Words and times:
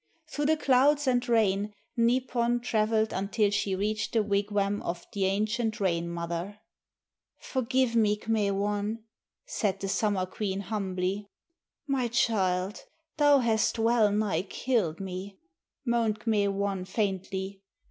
Through 0.31 0.47
the 0.47 0.57
clouds 0.57 1.05
and 1.05 1.29
rain 1.29 1.75
Nipon 1.95 2.59
traveled 2.61 3.13
until 3.13 3.51
she 3.51 3.75
reached 3.75 4.13
the 4.13 4.23
wigwam 4.23 4.81
of 4.81 5.05
the 5.13 5.25
ancient 5.25 5.79
Rain 5.79 6.09
mother. 6.09 6.59
"Forgive 7.37 7.95
me, 7.95 8.17
K'me 8.17 8.49
wan," 8.51 9.03
said 9.45 9.79
the 9.79 9.87
Summer 9.87 10.25
Queen 10.25 10.61
humbly. 10.61 11.27
"My 11.85 12.07
child, 12.07 12.81
thou 13.17 13.37
hast 13.41 13.77
well 13.77 14.11
nigh 14.11 14.41
killed 14.41 14.99
me," 14.99 15.37
moaned 15.85 16.19
K'me 16.21 16.47
wan 16.51 16.83
faintly. 16.83 17.61